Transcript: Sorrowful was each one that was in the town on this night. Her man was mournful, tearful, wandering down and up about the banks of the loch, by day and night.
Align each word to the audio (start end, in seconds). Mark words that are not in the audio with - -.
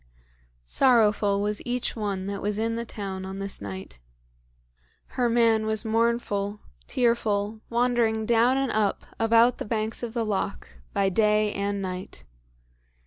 Sorrowful 0.65 1.41
was 1.41 1.61
each 1.63 1.95
one 1.95 2.25
that 2.25 2.41
was 2.41 2.57
in 2.57 2.75
the 2.75 2.85
town 2.85 3.23
on 3.23 3.37
this 3.37 3.61
night. 3.61 3.99
Her 5.09 5.29
man 5.29 5.67
was 5.67 5.85
mournful, 5.85 6.59
tearful, 6.87 7.61
wandering 7.69 8.25
down 8.25 8.57
and 8.57 8.71
up 8.71 9.05
about 9.19 9.59
the 9.59 9.63
banks 9.65 10.01
of 10.01 10.15
the 10.15 10.25
loch, 10.25 10.67
by 10.91 11.09
day 11.09 11.53
and 11.53 11.83
night. 11.83 12.23